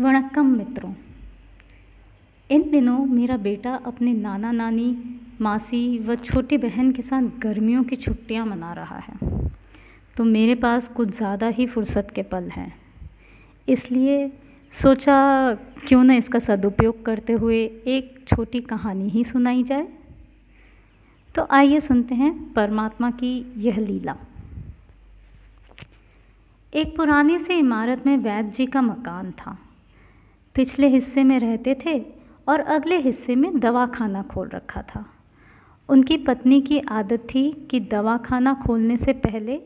वणक्कम 0.00 0.46
मित्रों 0.48 0.92
इन 2.50 2.62
दिनों 2.70 2.98
मेरा 3.06 3.36
बेटा 3.36 3.74
अपने 3.86 4.12
नाना 4.12 4.52
नानी 4.52 4.86
मासी 5.40 5.82
व 5.98 6.14
छोटी 6.16 6.56
बहन 6.58 6.90
के 6.92 7.02
साथ 7.02 7.28
गर्मियों 7.38 7.82
की 7.84 7.96
छुट्टियाँ 7.96 8.46
मना 8.46 8.72
रहा 8.72 8.98
है 8.98 9.48
तो 10.16 10.24
मेरे 10.26 10.54
पास 10.54 10.88
कुछ 10.88 11.08
ज़्यादा 11.08 11.48
ही 11.48 11.66
फुर्सत 11.66 12.12
के 12.14 12.22
पल 12.22 12.48
हैं 12.50 12.72
इसलिए 13.68 14.26
सोचा 14.72 15.20
क्यों 15.86 16.02
न 16.04 16.16
इसका 16.16 16.38
सदुपयोग 16.38 17.04
करते 17.04 17.32
हुए 17.32 17.62
एक 17.88 18.14
छोटी 18.28 18.60
कहानी 18.66 19.08
ही 19.08 19.24
सुनाई 19.26 19.62
जाए 19.62 19.86
तो 21.34 21.48
आइए 21.52 21.80
सुनते 21.82 22.14
हैं 22.14 22.34
परमात्मा 22.52 23.10
की 23.14 23.38
यह 23.58 23.80
लीला 23.80 24.16
एक 26.72 26.96
पुरानी 26.96 27.38
सी 27.38 27.58
इमारत 27.58 28.06
में 28.06 28.16
वैद्य 28.18 28.50
जी 28.50 28.66
का 28.66 28.82
मकान 28.82 29.30
था 29.32 29.58
पिछले 30.54 30.88
हिस्से 30.88 31.24
में 31.24 31.38
रहते 31.40 31.74
थे 31.86 32.04
और 32.48 32.60
अगले 32.60 32.96
हिस्से 32.98 33.34
में 33.34 33.60
दवाखाना 33.60 34.22
खोल 34.22 34.48
रखा 34.48 34.82
था। 34.82 35.06
उनकी 35.88 36.16
पत्नी 36.16 36.60
की 36.60 36.78
आदत 36.78 37.26
थी 37.34 37.52
कि 37.70 37.80
दवाखाना 37.80 38.54
खोलने 38.54 38.96
से 38.96 39.12
पहले 39.12 39.60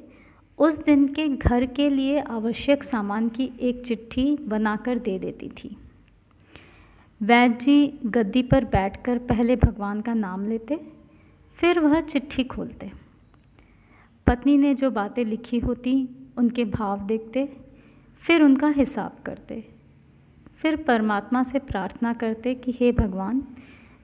उस 0.58 0.84
दिन 0.84 1.08
के 1.08 1.28
घर 1.28 1.66
के 1.66 1.90
लिए 1.90 2.20
आवश्यक 2.20 2.84
सामान 2.84 3.28
की 3.28 3.52
एक 3.60 3.86
चिट्ठी 3.86 4.36
बनाकर 4.36 4.98
दे 4.98 5.18
देती 5.18 5.48
थी। 5.48 5.76
वैद्य 7.22 7.64
जी 7.64 8.00
गद्दी 8.06 8.42
पर 8.42 8.64
बैठकर 8.64 9.18
पहले 9.18 9.56
भगवान 9.56 10.00
का 10.00 10.14
नाम 10.14 10.48
लेते, 10.48 10.80
फिर 11.56 11.80
वह 11.80 12.00
चिट्ठी 12.00 12.44
खोलते। 12.44 12.92
पत्नी 14.26 14.58
ने 14.58 14.74
जो 14.74 14.90
बातें 14.90 15.24
लिखी 15.24 15.58
होती, 15.58 16.08
उनके 16.36 16.64
भाव 16.64 17.06
देखते, 17.06 17.56
फिर 18.18 18.42
उनका 18.42 18.68
हिसाब 18.68 19.16
करते। 19.26 19.73
फिर 20.64 20.76
परमात्मा 20.76 21.42
से 21.42 21.58
प्रार्थना 21.58 22.12
करते 22.12 22.54
कि 22.54 22.76
हे 22.80 22.92
भगवान, 22.92 23.42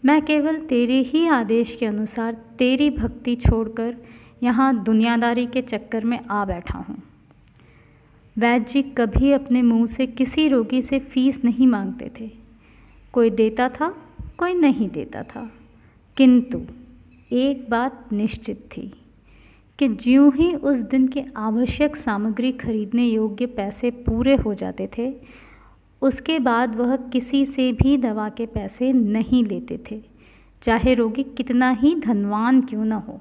मैं 0.05 0.23
केवल 0.23 0.57
तेरे 0.57 1.01
ही 1.01 1.29
आदेश 1.29 1.77
के 1.81 1.87
अनुसार 1.87 2.33
तेरी 2.35 2.91
भक्ति 2.91 3.37
छोड़कर 3.37 3.97
यहाँ 4.43 4.85
दुनियादारी 4.85 5.47
के 5.47 5.63
चक्कर 5.63 6.05
में 6.05 6.21
आ 6.31 6.45
बैठा 6.45 6.79
हूँ। 6.79 7.03
वैद्य 8.39 8.73
जी 8.73 8.83
कभी 8.83 9.33
अपने 9.33 9.63
मुँह 9.63 9.87
से 9.87 10.07
किसी 10.07 10.49
रोगी 10.49 10.83
से 10.83 10.99
फ़ीस 10.99 11.45
नहीं 11.45 11.67
मांगते 11.67 12.11
थे। 12.21 12.31
कोई 13.13 13.31
देता 13.31 13.69
था, 13.69 13.89
कोई 14.39 14.55
नहीं 14.55 14.89
देता 14.89 15.23
था। 15.23 15.53
किंतु 16.17 16.61
एक 17.33 17.71
बात 17.71 18.09
निश्चित 18.13 18.69
थी 18.77 18.93
कि 19.79 19.89
ज्यों 19.89 20.35
ही 20.35 20.55
उस 20.55 20.79
दिन 20.79 21.09
के 21.09 21.25
आवश्यक 21.37 21.97
सामग्री 21.97 22.53
खरीदने 22.53 23.07
योग्य 23.07 23.47
पैसे 23.47 23.91
पूरे 23.91 24.37
हो 24.37 24.55
जाते 24.55 24.89
थे 24.99 25.41
उसके 26.03 26.39
बाद 26.39 26.77
वह 26.77 26.97
किसी 26.97 27.45
से 27.45 27.73
भी 27.73 27.97
दवा 27.97 28.29
के 28.29 28.47
पैसे 28.47 28.93
नहीं 28.93 29.45
लेते 29.45 29.81
थे। 29.91 30.03
चाहे 30.63 30.95
रोगी 30.95 31.23
कितना 31.23 31.71
ही 31.71 31.95
धनवान 31.95 32.61
क्यों 32.61 32.85
न 32.85 32.93
हो। 32.93 33.21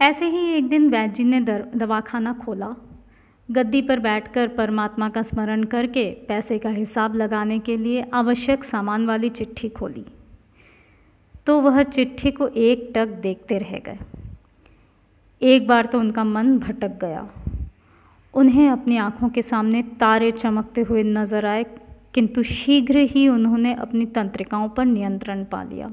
ऐसे 0.00 0.26
ही 0.26 0.52
एक 0.54 0.68
दिन 0.68 0.88
वैद्य 0.88 1.14
जी 1.14 1.24
ने 1.24 1.40
दवाखाना 1.76 2.32
खोला। 2.32 2.74
गद्दी 3.50 3.82
पर 3.82 3.98
बैठकर 3.98 4.48
परमात्मा 4.48 5.08
का 5.08 5.22
स्मरण 5.22 5.64
करके 5.64 6.10
पैसे 6.28 6.58
का 6.58 6.70
हिसाब 6.70 7.14
लगाने 7.14 7.58
के 7.58 7.76
लिए 7.76 8.04
आवश्यक 8.14 8.64
सामान 8.64 9.06
वाली 9.06 9.28
चिट्ठी 9.28 9.68
खोली। 9.68 10.04
तो 11.46 11.60
वह 11.60 11.82
चिट्ठी 11.82 12.30
को 12.30 12.48
एक 12.48 12.92
टक 12.94 13.06
देखते 13.06 13.58
रह 13.58 13.78
गए। 13.78 13.98
एक 15.42 15.66
बार 15.66 15.86
तो 15.86 16.00
उनका 16.00 16.24
मन 16.24 16.58
भटक 16.58 16.98
गया। 17.00 17.30
उन्हें 18.34 18.68
अपनी 18.70 18.96
आँखों 18.96 19.28
के 19.28 19.42
सामने 19.42 19.82
तारे 20.00 20.30
चमकते 20.32 20.80
हुए 20.80 21.02
नज़र 21.02 21.46
आए, 21.46 21.64
किंतु 22.14 22.42
शीघ्र 22.42 22.98
ही 23.10 23.28
उन्होंने 23.28 23.74
अपनी 23.74 24.06
तंत्रिकाओं 24.06 24.68
पर 24.68 24.84
नियंत्रण 24.84 25.44
पा 25.44 25.62
लिया। 25.62 25.90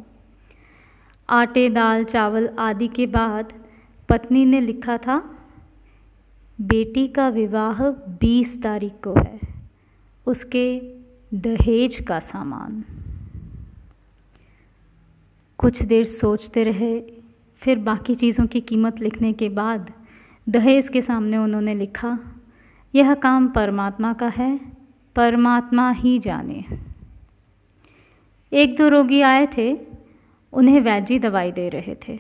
आटे, 1.30 1.70
दाल, 1.70 2.04
चावल 2.04 2.50
आदि 2.60 2.88
के 2.88 3.06
बाद 3.08 3.54
पत्नी 4.10 4.46
ने 4.46 4.62
लिखा 4.62 4.98
था, 4.98 5.18
बेटी 6.60 7.08
का 7.08 7.28
विवाह 7.30 7.84
20 8.20 8.62
तारीख 8.64 8.94
को 9.04 9.14
है। 9.14 9.40
उसके 10.28 10.66
दहेज 11.34 12.00
का 12.00 12.20
सामान। 12.20 12.84
कुछ 15.60 15.82
देर 15.82 16.06
सोचते 16.06 16.64
रहे, 16.64 17.00
फिर 17.62 17.80
बाकी 17.80 18.16
चीज़ों 18.16 18.46
की 18.48 18.62
कीमत 18.62 19.00
लिखने 19.00 19.34
के 19.34 19.50
बाद 19.50 19.92
दहेज 20.50 20.90
के 20.90 21.02
सामने 21.02 21.38
उन्होंने 21.38 21.76
लिखा, 21.76 22.20
यह 22.96 23.14
काम 23.14 23.48
परमात्मा 23.48 24.14
का 24.14 24.28
है, 24.28 24.60
परमात्मा 25.16 25.92
ही 25.92 26.20
जाने। 26.20 26.66
एक 28.52 28.78
दो 28.78 28.88
रोगी 28.88 29.22
आए 29.22 29.48
थे, 29.58 29.78
उन्हें 30.54 30.82
वैजी 30.82 31.20
दवाई 31.20 31.52
दे 31.52 31.70
रहे 31.70 31.96
थे। 32.08 32.20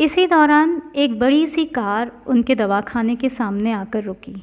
इसी 0.00 0.26
दौरान 0.26 0.82
एक 0.96 1.18
बड़ी 1.18 1.46
सी 1.46 1.64
कार 1.64 2.12
उनके 2.26 2.54
दवाखाने 2.54 3.16
के 3.16 3.28
सामने 3.28 3.72
आकर 3.72 4.04
रुकी। 4.04 4.42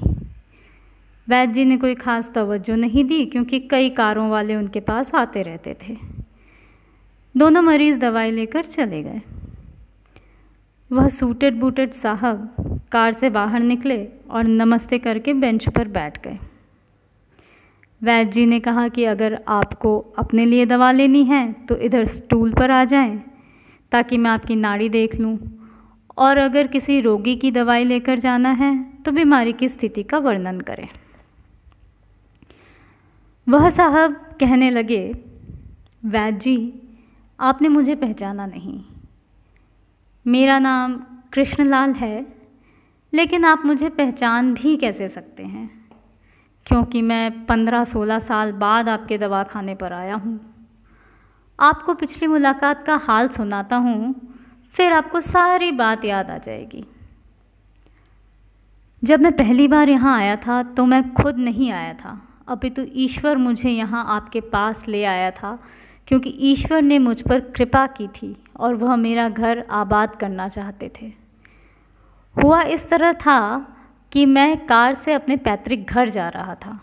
वैद्य 1.30 1.54
जी 1.54 1.66
ने 1.66 1.78
कोई 1.78 1.96
ख़ास 1.96 2.32
तवज्जो 2.36 2.76
नहीं 2.76 3.04
दी, 3.06 3.26
क्योंकि 3.26 3.60
कई 3.60 3.90
कारों 3.90 4.30
वाले 4.30 4.56
उनके 4.56 4.80
पास 4.80 5.16
आते 5.16 5.42
रहते 5.42 5.78
थे। 5.88 5.98
दोनों 7.38 7.62
मरीज़ 7.62 8.00
दवाई 8.00 8.32
लेकर 8.32 8.66
चले 8.66 9.04
गए। 9.04 9.22
वह 10.92 11.08
सूटेड 11.08 11.60
बूटेड 11.60 11.92
साहब 11.92 12.56
कार 12.94 13.14
से 13.14 13.30
बाहर 13.32 13.60
निकले 13.62 13.98
और 14.30 14.44
नमस्ते 14.46 15.00
करके 15.00 15.34
बेंच 15.36 15.68
पर 15.70 15.88
बैठ 15.90 16.22
गए। 16.24 16.38
वैद्य 18.02 18.32
जी 18.32 18.46
ने 18.46 18.60
कहा 18.60 18.88
कि 18.88 19.06
अगर 19.06 19.38
आपको 19.50 19.98
अपने 20.18 20.46
लिए 20.46 20.66
दवा 20.66 20.92
लेनी 20.92 21.24
है 21.26 21.52
तो 21.68 21.76
इधर 21.80 22.06
स्टूल 22.08 22.54
पर 22.54 22.72
आ 22.72 22.84
जाएँ, 22.86 23.18
ताकि 23.92 24.18
मैं 24.18 24.32
आपकी 24.32 24.56
नाड़ी 24.58 24.90
देख 24.90 25.16
लूँ। 25.16 25.38
और 26.18 26.38
अगर 26.38 26.68
किसी 26.68 27.00
रोगी 27.02 27.36
की 27.36 27.52
दवाई 27.52 27.84
लेकर 27.86 28.20
जाना 28.20 28.52
है 28.54 28.72
तो 29.06 29.12
बीमारी 29.12 29.54
की 29.54 29.68
स्थिति 29.70 30.04
का 30.04 30.18
वर्णन 30.20 30.60
करें। 30.62 30.88
वह 33.48 33.70
साहब 33.70 34.14
कहने 34.40 34.70
लगे 34.70 35.02
वैद्य 36.06 36.40
जी, 36.40 36.74
आपने 37.40 37.68
मुझे 37.70 37.96
पहचाना 37.96 38.46
नहीं। 38.46 38.80
मेरा 40.26 40.60
नाम 40.60 40.96
कृष्णलाल 41.34 41.94
है 41.94 42.26
लेकिन 43.14 43.46
आप 43.46 43.66
मुझे 43.66 43.90
पहचान 43.90 44.54
भी 44.54 44.76
कैसे 44.78 45.08
सकते 45.10 45.44
हैं? 45.44 45.70
क्योंकि 46.66 47.02
मैं 47.02 47.46
पंद्रह 47.46 47.84
सोलह 47.84 48.20
साल 48.22 48.52
बाद 48.54 48.90
आपके 48.90 49.18
दवाखाने 49.18 49.76
पर 49.76 49.94
आया 49.94 50.16
हूँ। 50.16 50.40
आपको 51.60 51.94
पिछली 51.94 52.28
मुलाकात 52.28 52.84
का 52.86 52.96
हाल 53.04 53.28
सुनाता 53.30 53.76
हूँ, 53.76 54.14
फिर 54.76 54.94
आपको 54.94 55.22
सारी 55.22 55.72
बात 55.74 56.06
याद 56.06 56.30
आ 56.30 56.38
जाएगी। 56.38 56.86
जब 59.04 59.22
मैं 59.22 59.32
पहली 59.34 59.68
बार 59.68 59.90
यहाँ 59.90 60.18
आया 60.18 60.36
था 60.38 60.62
तो 60.66 60.86
मैं 60.86 61.04
खुद 61.14 61.38
नहीं 61.38 61.72
आया 61.72 61.94
था। 61.94 62.20
अभी 62.48 62.70
तो 62.70 62.86
ईश्वर 62.96 63.38
मुझे 63.38 63.70
यहाँ 63.70 64.06
आपके 64.10 64.42
पास 64.42 64.88
ले 64.88 65.04
आया 65.06 65.32
था, 65.32 65.58
क्योंकि 66.08 66.30
ईश्वर 66.42 66.82
ने 66.82 67.00
मुझ 67.00 67.22
पर 67.22 67.40
कृपा 67.52 67.86
की 67.88 68.08
थी 68.08 68.36
और 68.58 68.74
वह 68.76 68.96
मेरा 68.96 69.28
घर 69.30 69.66
आबाद 69.72 70.16
करना 70.16 70.48
चाहते 70.50 70.92
थे। 70.96 71.12
हुआ 72.36 72.62
इस 72.64 72.88
तरह 72.90 73.14
था 73.14 73.40
कि 74.12 74.26
मैं 74.26 74.66
कार 74.66 74.94
से 74.94 75.14
अपने 75.14 75.36
पैतृक 75.38 75.86
घर 75.90 76.10
जा 76.10 76.28
रहा 76.30 76.56
था। 76.56 76.80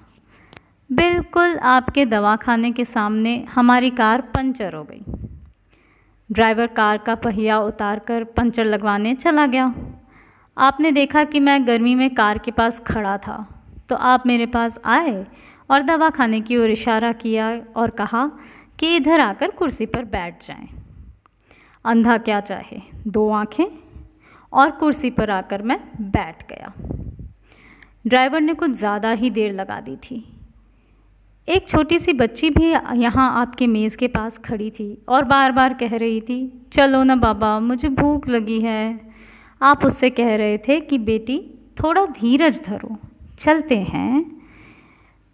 बिल्कुल 0.91 1.57
आपके 1.59 2.05
दवाखाने 2.07 2.71
के 2.73 2.85
सामने 2.85 3.37
हमारी 3.55 3.91
कार 3.91 4.21
पंचर 4.35 4.75
हो 4.75 4.83
गई। 4.85 5.03
ड्राइवर 6.31 6.67
कार 6.67 6.99
का 6.99 7.15
पहिया 7.15 7.59
उतार 7.61 7.99
कर 7.99 8.25
पंचर 8.37 8.65
लगवाने 8.65 9.15
चला 9.15 9.47
गया। 9.47 9.73
आपने 10.57 10.93
देखा 10.93 11.25
कि 11.25 11.41
मैं 11.41 11.67
गर्मी 11.67 11.95
में 11.95 12.09
कार 12.15 12.39
के 12.39 12.51
पास 12.51 12.79
खड़ा 12.87 13.17
था 13.19 13.45
तो 13.89 13.97
आप 13.97 14.27
मेरे 14.27 14.47
पास 14.47 14.79
आए 14.85 15.27
और 15.71 15.83
दवाखाने 15.83 16.41
की 16.41 16.57
ओर 16.57 16.71
इशारा 16.71 17.13
किया 17.13 17.51
और 17.77 17.91
कहा 17.91 18.27
कि 18.79 18.95
इधर 18.97 19.21
आकर 19.21 19.51
कुर्सी 19.51 19.87
पर 19.87 20.05
बैठ 20.05 20.47
जाएँ। 20.47 20.69
अंधा 21.85 22.17
क्या 22.19 22.41
चाहे, 22.41 22.81
दो 23.07 23.31
आँखें 23.31 23.65
और 24.53 24.71
कुर्सी 24.71 25.11
पर 25.11 25.31
आकर 25.31 25.63
मैं 25.63 25.79
बैठ 26.03 26.43
गया। 26.49 26.73
ड्राइवर 28.07 28.41
ने 28.41 28.55
कुछ 28.55 28.71
ज़्यादा 28.71 29.11
ही 29.13 29.31
देर 29.31 29.53
लगा 29.55 29.81
दी 29.81 29.97
थी। 29.97 30.25
एक 31.49 31.69
छोटी 31.69 31.99
सी 31.99 32.13
बच्ची 32.13 32.51
भी 32.51 32.71
यहाँ 32.97 33.31
आपके 33.41 33.67
मेज़ 33.67 33.97
के 33.97 34.09
पास 34.09 34.39
खड़ी 34.39 34.71
थी 34.71 34.97
और 35.09 35.25
बार 35.25 35.53
बार 35.53 35.75
कह 35.75 35.97
रही 35.97 36.21
थी, 36.21 36.69
चलो 36.73 37.03
ना 37.03 37.17
बाबा, 37.17 37.59
मुझे 37.61 37.89
भूख 37.89 38.29
लगी 38.29 38.61
है। 38.61 39.01
आप 39.61 39.85
उससे 39.85 40.11
कह 40.11 40.35
रहे 40.37 40.59
थे 40.59 40.81
कि, 40.81 40.99
बेटी, 40.99 41.39
थोड़ा 41.77 42.05
धीरज 42.07 42.61
धरो, 42.67 42.97
चलते 43.39 43.77
हैं। 43.77 44.25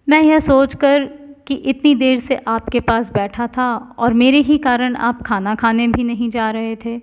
मैं 0.09 0.23
यह 0.23 0.39
सोचकर 0.41 1.05
कि 1.47 1.55
इतनी 1.55 1.95
देर 1.95 2.21
से 2.21 2.37
आपके 2.49 2.81
पास 2.81 3.13
बैठा 3.13 3.47
था 3.47 3.75
और 3.99 4.13
मेरे 4.15 4.41
ही 4.41 4.59
कारण 4.59 4.97
आप 4.99 5.23
खाना 5.23 5.55
खाने 5.55 5.87
भी 5.89 6.05
नहीं 6.05 6.31
जा 6.31 6.51
रहे 6.51 6.75
थे। 6.77 6.97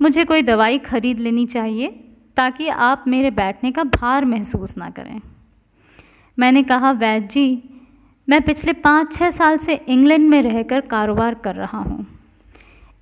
मुझे 0.00 0.24
कोई 0.24 0.42
दवाई 0.42 0.78
खरीद 0.78 1.18
लेनी 1.18 1.46
चाहिए 1.46 1.88
ताकि 2.36 2.68
आप 2.68 3.04
मेरे 3.08 3.30
बैठने 3.30 3.70
का 3.72 3.84
भार 3.84 4.24
महसूस 4.24 4.76
ना 4.76 4.90
करें। 4.90 5.20
मैंने 6.38 6.62
कहा 6.62 6.90
वैद 6.90 7.28
जी, 7.28 7.62
मैं 8.28 8.40
पिछले 8.42 8.72
पाँच 8.72 9.12
छः 9.12 9.30
साल 9.30 9.58
से 9.58 9.74
इंग्लैंड 9.88 10.28
में 10.28 10.40
रहकर 10.42 10.80
कारोबार 10.80 11.34
कर 11.34 11.54
रहा 11.54 11.78
हूँ। 11.78 12.06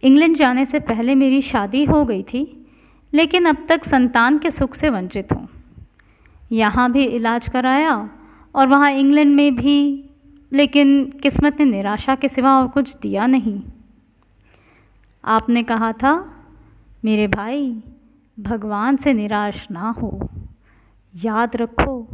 इंग्लैंड 0.03 0.37
जाने 0.37 0.65
से 0.67 0.79
पहले 0.81 1.15
मेरी 1.15 1.41
शादी 1.43 1.85
हो 1.85 2.05
गई 2.05 2.23
थी, 2.23 2.43
लेकिन 3.13 3.45
अब 3.45 3.67
तक 3.69 3.85
संतान 3.85 4.39
के 4.39 4.51
सुख 4.51 4.75
से 4.75 4.91
वंचित 4.91 5.33
हूँ। 5.33 5.49
यहाँ 6.53 6.91
भी 6.93 7.05
इलाज 7.05 7.49
कराया 7.49 7.95
और 8.55 8.67
वहाँ 8.67 8.91
इंग्लैंड 8.91 9.35
में 9.35 9.55
भी, 9.57 10.05
लेकिन 10.53 11.05
किस्मत 11.23 11.61
ने 11.61 11.65
निराशा 11.65 12.15
के 12.15 12.29
सिवा 12.29 12.59
और 12.61 12.69
कुछ 12.69 12.95
दिया 12.97 13.27
नहीं। 13.27 13.61
आपने 15.25 15.63
कहा 15.63 15.93
था 15.93 16.15
मेरे 17.05 17.27
भाई, 17.27 17.83
भगवान 18.41 18.97
से 18.97 19.13
निराश 19.13 19.71
ना 19.71 19.91
हो। 19.91 20.29
याद 21.17 21.57
रखो 21.57 22.09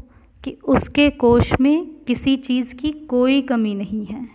कि 0.44 0.50
उसके 0.50 1.10
कोष 1.10 1.60
में 1.60 1.86
किसी 2.06 2.36
चीज़ 2.36 2.74
की 2.74 2.92
कोई 2.92 3.42
कमी 3.42 3.74
नहीं 3.74 4.06
है। 4.06 4.28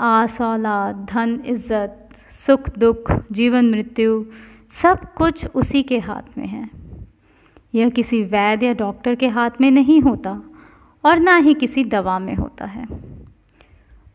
आस 0.00 0.40
औलाद 0.40 1.06
धन, 1.10 1.42
इज़्ज़त, 1.46 2.08
सुख, 2.46 2.78
दुख, 2.78 3.12
जीवन, 3.32 3.70
मृत्यु, 3.70 4.24
सब 4.70 5.14
कुछ 5.14 5.46
उसी 5.46 5.82
के 5.82 5.98
हाथ 5.98 6.38
में 6.38 6.46
है। 6.46 6.70
यह 7.74 7.90
किसी 7.90 8.22
वैद्य 8.22 8.66
या 8.66 8.72
डॉक्टर 8.72 9.14
के 9.14 9.28
हाथ 9.28 9.50
में 9.60 9.70
नहीं 9.70 10.00
होता 10.00 10.42
और 11.04 11.18
ना 11.18 11.36
ही 11.36 11.54
किसी 11.54 11.84
दवा 11.84 12.18
में 12.18 12.34
होता 12.34 12.64
है। 12.64 12.86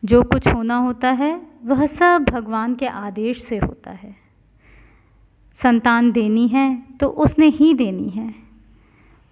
जो 0.04 0.22
कुछ 0.22 0.48
होना 0.48 0.76
होता 0.76 1.10
है, 1.10 1.42
वह 1.64 1.86
सब 1.86 2.26
भगवान 2.30 2.74
के 2.74 2.86
आदेश 2.86 3.42
से 3.42 3.58
होता 3.58 3.90
है। 3.90 4.19
संतान 5.62 6.10
देनी 6.12 6.46
है 6.48 6.66
तो 7.00 7.06
उसने 7.18 7.46
ही 7.48 7.72
देनी 7.74 8.08
है। 8.10 8.34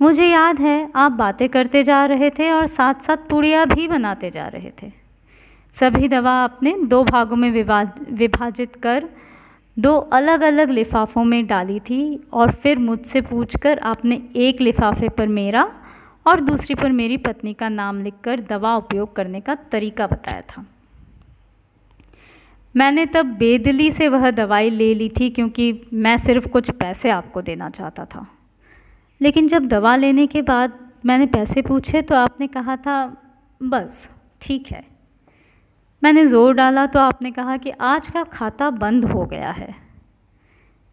मुझे 0.01 0.27
याद 0.27 0.61
है, 0.61 0.91
आप 0.97 1.13
बातें 1.13 1.49
करते 1.49 1.83
जा 1.85 2.05
रहे 2.07 2.31
थे 2.31 2.51
और 2.51 2.67
साथ 2.67 2.95
साथ 3.03 3.29
पुड़िया 3.31 3.65
भी 3.65 3.87
बनाते 3.89 4.31
जा 4.31 4.47
रहे 4.47 4.71
थे। 4.83 4.91
सभी 5.77 6.09
दवा 6.09 6.33
आपने 6.35 6.75
दो 6.85 7.03
भागों 7.05 7.37
में 7.37 7.51
विभाजित 7.51 8.75
कर 8.75 9.09
दो 9.77 9.97
अलग 10.13 10.41
अलग 10.41 10.71
लिफाफों 10.71 11.25
में 11.25 11.47
डाली 11.47 11.79
थी 11.81 12.01
और 12.33 12.53
फिर 12.53 12.79
मुझसे 12.79 13.21
पूछकर 13.21 13.79
आपने 13.79 14.23
एक 14.37 14.61
लिफाफे 14.61 15.09
पर 15.09 15.27
मेरा 15.29 15.71
और 16.27 16.41
दूसरी 16.41 16.75
पर 16.75 16.93
मेरी 16.93 17.17
पत्नी 17.17 17.55
का 17.55 17.69
नाम 17.69 18.03
लिखकर 18.03 18.41
दवा 18.41 18.77
उपयोग 18.77 19.15
करने 19.17 19.41
का 19.41 19.55
तरीका 19.73 20.07
बताया 20.07 20.41
था। 20.41 20.65
मैंने 22.75 23.07
तब 23.07 23.27
बेदली 23.39 23.91
से 23.93 24.09
वह 24.09 24.31
दवाई 24.31 24.71
ले 24.71 24.93
ली 24.95 25.09
थी 25.11 25.31
क्योंकि 25.31 25.73
मैं 25.93 26.17
सिर्फ़ 26.19 26.47
कुछ 26.49 26.71
पैसे 26.71 27.11
आपको 27.11 27.43
देना 27.43 27.71
चाहता 27.71 28.05
था। 28.05 28.27
लेकिन 29.21 29.49
जब 29.49 29.67
दवा 29.69 29.97
लेने 29.97 30.27
के 30.27 30.43
बाद 30.43 30.79
मैंने 31.07 31.27
पैसे 31.27 31.63
पूछे 31.63 32.03
तो 32.03 32.15
आपने 32.15 32.47
कहा 32.47 32.77
था, 32.77 33.05
बस, 33.61 34.09
ठीक 34.41 34.67
है। 34.73 34.83
मैंने 36.03 36.27
ज़ोर 36.27 36.55
डाला 36.55 36.87
तो 36.87 36.99
आपने 36.99 37.31
कहा 37.31 37.57
कि 37.57 37.71
आज 37.71 38.09
का 38.09 38.23
खाता 38.25 38.71
बंद 38.71 39.05
हो 39.05 39.25
गया 39.25 39.51
है। 39.51 39.75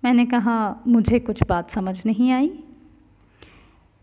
मैंने 0.04 0.26
कहा, 0.26 0.84
मुझे 0.88 1.20
कुछ 1.20 1.44
बात 1.44 1.72
समझ 1.72 2.06
नहीं 2.06 2.32
आई। 2.32 2.52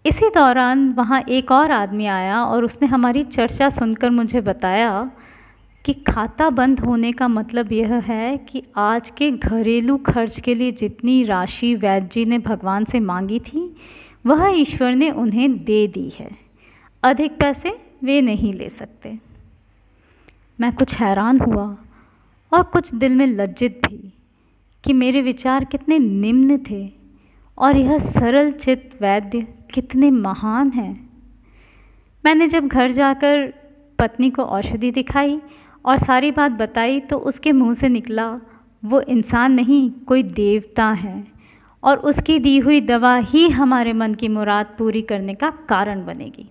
इसी 0.04 0.28
दौरान 0.28 0.88
वहाँ 0.92 1.20
एक 1.28 1.50
और 1.52 1.70
आदमी 1.70 2.06
आया 2.06 2.42
और 2.44 2.64
उसने 2.64 2.88
हमारी 2.88 3.24
चर्चा 3.24 3.68
सुनकर 3.68 4.10
मुझे 4.10 4.40
बताया 4.40 5.10
कि 5.84 5.92
खाता 5.94 6.50
बंद 6.50 6.80
होने 6.80 7.12
का 7.12 7.28
मतलब 7.28 7.72
यह 7.72 7.94
है 7.94 8.36
कि 8.38 8.62
आज 8.76 9.10
के 9.10 9.30
घरेलू 9.30 9.96
खर्च 9.96 10.40
के 10.40 10.54
लिए 10.54 10.72
जितनी 10.72 11.24
राशि 11.24 11.74
वैद्य 11.74 12.08
जी 12.12 12.24
ने 12.24 12.38
भगवान 12.38 12.84
से 12.84 13.00
मांगी 13.00 13.40
थी, 13.40 13.76
वह 14.26 14.52
ईश्वर 14.56 14.94
ने 14.94 15.10
उन्हें 15.10 15.64
दे 15.64 15.86
दी 15.86 16.12
है। 16.18 16.30
अधिक 17.02 17.32
पैसे 17.32 17.80
वे 18.04 18.20
नहीं 18.20 18.54
ले 18.54 18.68
सकते। 18.68 19.18
मैं 20.60 20.74
कुछ 20.74 20.94
हैरान 20.94 21.40
हुआ 21.40 21.76
और 22.52 22.62
कुछ 22.62 22.94
दिल 22.94 23.14
में 23.16 23.26
लज्जित 23.26 23.80
भी 23.88 24.12
कि 24.84 24.92
मेरे 24.92 25.22
विचार 25.22 25.64
कितने 25.64 25.98
निम्न 25.98 26.58
थे 26.70 26.90
और 27.58 27.76
यह 27.76 27.98
सरल 27.98 28.52
चित्त 28.52 29.02
वैद्य 29.02 29.46
कितने 29.74 30.10
महान 30.10 30.70
हैं। 30.70 31.10
मैंने 32.24 32.48
जब 32.48 32.66
घर 32.66 32.92
जाकर 32.92 33.54
पत्नी 33.98 34.30
को 34.30 34.42
औषधि 34.42 34.90
दिखाई 34.90 35.40
और 35.84 35.98
सारी 35.98 36.30
बात 36.30 36.52
बताई 36.52 37.00
तो 37.00 37.16
उसके 37.18 37.52
मुँह 37.52 37.74
से 37.74 37.88
निकला, 37.88 38.40
वो 38.84 39.00
इंसान 39.00 39.52
नहीं, 39.52 39.90
कोई 39.90 40.22
देवता 40.22 40.86
है। 40.86 41.24
और 41.82 41.96
उसकी 41.96 42.38
दी 42.38 42.58
हुई 42.58 42.80
दवा 42.80 43.16
ही 43.16 43.48
हमारे 43.48 43.92
मन 43.92 44.14
की 44.14 44.28
मुराद 44.28 44.66
पूरी 44.78 45.02
करने 45.02 45.34
का 45.34 45.50
कारण 45.68 46.04
बनेगी। 46.06 46.50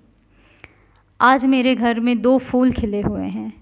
आज 1.22 1.46
मेरे 1.46 1.76
घर 1.76 2.00
में 2.00 2.22
दो 2.22 2.38
फूल 2.38 2.72
खिले 2.72 3.02
हुए 3.02 3.26
हैं। 3.26 3.54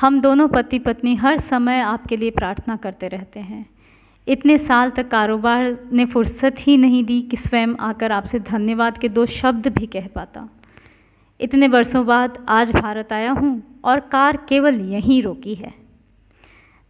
हम 0.00 0.20
दोनों 0.20 0.48
पति 0.48 0.78
पत्नी 0.78 1.14
हर 1.14 1.38
समय 1.38 1.80
आपके 1.80 2.16
लिए 2.16 2.30
प्रार्थना 2.30 2.76
करते 2.76 3.08
रहते 3.08 3.40
हैं। 3.40 3.66
इतने 4.28 4.58
साल 4.58 4.90
तक 4.90 5.08
कारोबार 5.08 5.78
ने 5.92 6.04
फुर्सत 6.04 6.54
ही 6.58 6.76
नहीं 6.76 7.04
दी 7.04 7.22
कि 7.22 7.36
स्वयं 7.36 7.74
आकर 7.80 8.12
आपसे 8.12 8.40
धन्यवाद 8.40 8.98
के 8.98 9.08
दो 9.08 9.26
शब्द 9.26 9.68
भी 9.68 9.86
कह 9.86 10.06
पाता। 10.06 10.48
इतने 11.40 11.68
वर्षों 11.68 12.06
बाद 12.06 12.46
आज 12.48 12.72
भारत 12.72 13.12
आया 13.12 13.30
हूँ। 13.30 13.75
और 13.86 14.00
कार 14.00 14.36
केवल 14.48 14.80
यहीं 14.80 15.22
रोकी 15.22 15.54
है। 15.54 15.74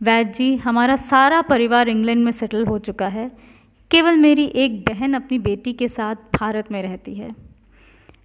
वैद 0.00 0.32
जी, 0.32 0.56
हमारा 0.56 0.96
सारा 0.96 1.43
परिवार 1.43 1.88
इंग्लैंड 1.88 2.25
में 2.25 2.32
सेटल 2.32 2.66
हो 2.66 2.78
चुका 2.78 3.08
है। 3.08 3.31
केवल 3.90 4.16
मेरी 4.16 4.44
एक 4.44 4.81
बहन 4.81 5.14
अपनी 5.14 5.38
बेटी 5.38 5.72
के 5.72 5.88
साथ 5.88 6.14
भारत 6.14 6.72
में 6.72 6.82
रहती 6.82 7.14
है। 7.14 7.34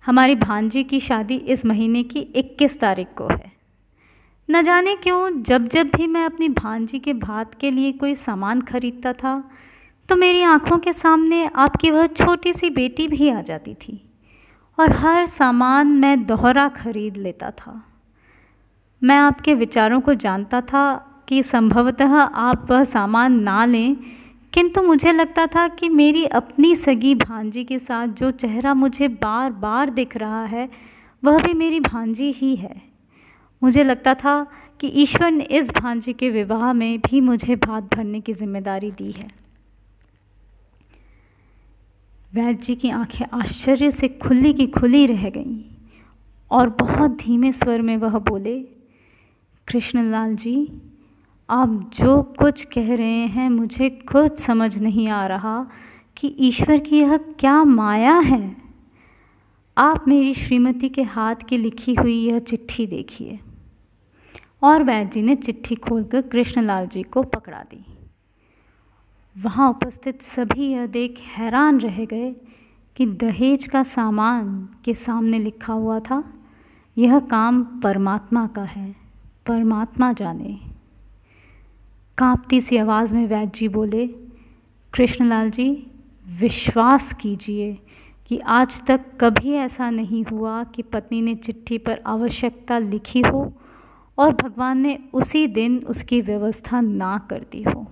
हमारी 0.06 0.36
भांजी 0.36 0.84
की 0.84 1.00
शादी 1.00 1.36
इस 1.36 1.66
महीने 1.66 2.04
की 2.04 2.20
21 2.20 2.80
तारीख 2.80 3.08
को 3.18 3.28
है। 3.28 3.52
न 4.50 4.62
जाने 4.64 4.96
क्यों, 4.96 5.44
जब 5.44 5.68
जब 5.68 5.88
भी 5.88 6.08
मैं 6.08 6.26
अपनी 6.26 6.50
भांजी 6.50 7.00
के 7.00 7.14
भात 7.14 7.56
के 7.56 7.72
लिए 7.72 7.92
कोई 7.92 8.16
सामान 8.16 8.62
खरीदता 8.62 9.14
था 9.14 9.52
तो 10.10 10.16
मेरी 10.16 10.42
आँखों 10.42 10.78
के 10.78 10.94
सामने 10.94 11.50
आपकी 11.56 11.92
वह 11.92 12.08
छोटी 12.08 12.54
सी 12.54 12.70
बेटी 12.70 13.08
भी 13.08 13.30
आ 13.30 13.42
जाती 13.42 13.74
थी। 13.74 14.02
और 14.80 14.92
हर 14.92 15.26
सामान 15.26 15.88
मैं 15.88 16.26
दोहरा 16.26 16.68
खरीद 16.70 17.18
लेता 17.18 17.52
था। 17.52 17.91
मैं 19.02 19.16
आपके 19.16 19.54
विचारों 19.54 20.00
को 20.02 20.14
जानता 20.14 20.62
था 20.62 20.94
कि 21.28 21.42
संभवतः 21.44 22.16
आप 22.16 22.72
वह 22.72 22.84
सामान 22.84 23.40
ना 23.42 23.64
लें, 23.66 23.96
किंतु 24.54 24.82
मुझे 24.82 25.12
लगता 25.12 25.46
था 25.48 25.68
कि 25.68 25.90
मेरी 25.90 26.26
अपनी 26.26 26.76
सगी 26.76 27.14
भांजी 27.16 27.64
के 27.64 27.80
साथ 27.80 28.08
जो 28.08 28.32
चेहरा 28.32 28.74
मुझे 28.74 29.08
बार 29.08 29.52
बार 29.52 29.90
दिख 29.90 30.16
रहा 30.18 30.44
है, 30.46 30.70
वह 31.24 31.38
भी 31.38 31.54
मेरी 31.54 31.80
भांजी 31.80 32.32
ही 32.32 32.56
है। 32.56 32.82
मुझे 33.62 33.84
लगता 33.84 34.14
था 34.14 34.44
कि 34.80 34.88
ईश्वर 35.02 35.32
ने 35.32 35.44
इस 35.44 35.70
भांजी 35.72 36.14
के 36.14 36.30
विवाह 36.30 36.72
में 36.74 37.00
भी 37.00 37.22
मुझे 37.22 37.56
भात 37.56 37.96
भरने 37.96 38.20
की 38.22 38.34
ज़िम्मेदारी 38.34 38.92
दी 38.92 39.12
है। 39.12 39.28
वैद्य 42.34 42.62
जी 42.64 42.76
की 42.76 42.90
आँखें 42.90 43.26
आश्चर्य 43.34 43.90
से 43.92 44.08
खुली 44.08 44.54
की 44.54 44.68
खुली 44.68 45.06
रह 45.06 45.30
गईं 45.30 45.60
और 46.52 46.70
बहुत 46.80 47.12
धीमे 47.18 47.52
स्वर 47.52 47.82
में 47.82 47.96
वह 47.98 48.18
बोले 48.20 48.56
कृष्णलाल 49.72 50.36
जी, 50.36 50.82
आप 51.50 51.92
जो 51.94 52.24
कुछ 52.24 52.64
कह 52.64 52.96
रहे 52.96 53.28
हैं, 53.28 53.50
मुझे 53.50 53.90
खुद 53.90 54.36
समझ 54.36 54.78
नहीं 54.78 55.10
आ 55.10 55.28
रहा 55.28 55.68
कि 56.18 56.36
ईश्वर 56.40 56.80
की 56.80 57.00
यह 57.00 57.18
क्या 57.18 57.64
माया 57.64 58.20
है। 58.20 58.58
आप 59.78 60.08
मेरी 60.08 60.34
श्रीमती 60.34 60.90
के 60.90 61.02
हाथ 61.02 61.36
की 61.36 61.58
लिखी 61.58 61.94
हुई 61.94 62.26
यह 62.26 62.40
चिट्ठी 62.40 62.88
देखिए। 62.88 63.40
और 64.62 64.84
वैद्य 64.84 65.12
जी 65.14 65.22
ने 65.22 65.36
चिट्ठी 65.36 65.76
खोलकर 65.76 66.22
कृष्णलाल 66.22 66.88
जी 66.88 67.04
को 67.04 67.24
पकड़ा 67.24 67.60
दी। 67.60 67.86
वहाँ 69.38 69.70
उपस्थित 69.70 70.22
सभी 70.22 70.72
यह 70.72 70.86
देख 70.86 71.20
हैरान 71.38 71.80
रह 71.80 72.06
गए 72.06 72.36
कि 72.96 73.06
दहेज 73.06 73.68
का 73.68 73.84
सामान 73.84 74.70
के 74.86 74.94
सामने 74.94 75.40
लिखा 75.40 75.74
हुआ 75.74 76.00
था, 76.00 76.34
यह 76.98 77.20
काम 77.20 77.64
परमात्मा 77.64 78.48
का 78.48 78.64
है। 78.64 79.01
परमात्मा 79.52 80.14
जाने। 80.14 80.60
कांपती 82.18 82.62
सी 82.62 82.78
आवाज़ 82.78 83.16
में 83.16 83.28
वैद्य 83.28 83.52
जी 83.56 83.68
बोले, 83.68 84.08
कृष्णलाल 84.94 85.52
जी, 85.52 85.88
विश्वास 86.40 87.14
कीजिए 87.14 87.78
कि 88.28 88.40
आज 88.40 88.82
तक 88.86 89.02
कभी 89.22 89.52
ऐसा 89.52 89.90
नहीं 89.90 90.24
हुआ 90.24 90.64
कि 90.64 90.82
पत्नी 90.82 91.22
ने 91.22 91.36
चिट्ठी 91.36 91.78
पर 91.78 92.02
आवश्यकता 92.06 92.78
लिखी 92.78 93.22
हो 93.22 93.54
और 94.18 94.34
भगवान 94.34 94.78
ने 94.78 95.00
उसी 95.14 95.48
दिन 95.48 95.78
उसकी 95.78 96.22
व्यवस्था 96.22 96.82
ना 96.82 97.28
कर 97.30 97.46
दी 97.52 97.64
हो। 97.64 97.88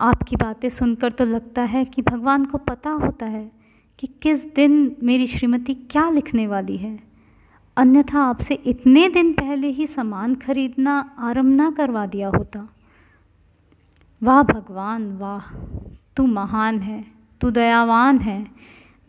आपकी 0.00 0.36
बातें 0.36 0.68
सुनकर 0.68 1.12
तो 1.12 1.24
लगता 1.24 1.62
है 1.62 1.84
कि 1.84 2.02
भगवान 2.02 2.44
को 2.44 2.58
पता 2.58 2.90
होता 2.90 3.26
है 3.26 3.52
कि 3.98 4.06
किस 4.06 4.54
दिन 4.54 4.96
मेरी 5.02 5.26
श्रीमती 5.26 5.74
क्या 5.74 6.10
लिखने 6.10 6.46
वाली 6.46 6.76
है। 6.76 7.11
अन्यथा 7.76 8.20
आपसे 8.20 8.54
इतने 8.54 9.08
दिन 9.08 9.32
पहले 9.32 9.68
ही 9.68 9.86
सामान 9.86 10.34
खरीदना, 10.34 11.16
आरंभ 11.18 11.56
ना 11.56 11.70
करवा 11.70 12.06
दिया 12.06 12.28
होता। 12.28 12.68
वाह 14.22 14.42
भगवान, 14.42 15.16
वाह, 15.16 15.54
तू 16.16 16.26
महान 16.26 16.80
है, 16.80 17.04
तू 17.40 17.50
दयावान 17.50 18.18
है। 18.18 18.46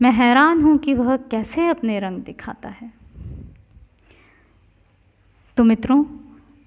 मैं 0.02 0.12
हैरान 0.12 0.62
हूँ 0.62 0.78
कि 0.78 0.94
वह 0.94 1.16
कैसे 1.16 1.68
अपने 1.68 2.00
रंग 2.00 2.18
दिखाता 2.18 2.68
है। 2.68 2.92
तो 5.56 5.64
मित्रों, 5.64 6.04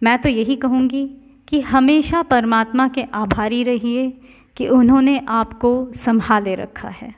मैं 0.04 0.22
तो 0.22 0.30
यही 0.30 0.56
कहूँगी 0.56 1.08
कि 1.48 1.62
हमेशा 1.62 2.22
परमात्मा 2.22 2.88
के 2.88 3.04
आभारी 3.04 3.63
रहिए 3.63 4.22
कि 4.58 4.68
उन्होंने 4.68 5.25
आपको 5.27 5.92
संभाले 5.94 6.56
रखा 6.56 6.89
है। 6.89 7.16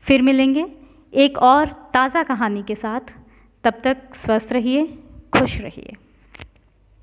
फिर 0.00 0.22
मिलेंगे 0.22 0.83
एक 1.14 1.38
और 1.38 1.68
ताज़ा 1.94 2.22
कहानी 2.22 2.62
के 2.62 2.74
साथ 2.74 3.12
तब 3.64 3.80
तक 3.84 4.14
स्वस्थ 4.14 4.52
रहिए 4.52 4.86
खुश 5.34 5.58
रहिए। 5.60 5.96